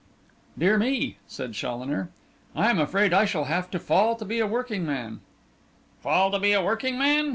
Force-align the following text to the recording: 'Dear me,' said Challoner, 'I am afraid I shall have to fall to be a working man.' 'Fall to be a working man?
'Dear 0.57 0.79
me,' 0.79 1.17
said 1.27 1.53
Challoner, 1.53 2.09
'I 2.55 2.69
am 2.71 2.79
afraid 2.79 3.13
I 3.13 3.25
shall 3.25 3.43
have 3.43 3.69
to 3.69 3.77
fall 3.77 4.15
to 4.15 4.25
be 4.25 4.39
a 4.39 4.47
working 4.47 4.83
man.' 4.83 5.19
'Fall 5.99 6.31
to 6.31 6.39
be 6.39 6.53
a 6.53 6.63
working 6.63 6.97
man? 6.97 7.29